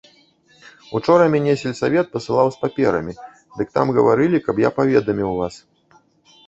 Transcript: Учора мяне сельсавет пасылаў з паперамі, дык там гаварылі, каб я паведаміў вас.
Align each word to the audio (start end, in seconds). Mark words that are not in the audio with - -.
Учора 0.99 1.27
мяне 1.33 1.53
сельсавет 1.63 2.07
пасылаў 2.15 2.47
з 2.55 2.61
паперамі, 2.63 3.13
дык 3.59 3.67
там 3.77 3.87
гаварылі, 4.01 4.37
каб 4.47 4.55
я 4.67 4.75
паведаміў 4.81 5.31
вас. 5.45 5.55